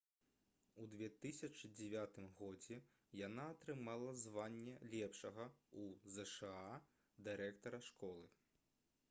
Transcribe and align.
у 0.83 0.85
2009 0.93 2.17
годзе 2.39 2.77
яна 3.27 3.45
атрымала 3.57 4.09
званне 4.23 4.75
лепшага 4.95 5.47
ў 5.75 6.17
зша 6.17 6.83
дырэктара 7.31 7.85
школы 7.93 8.27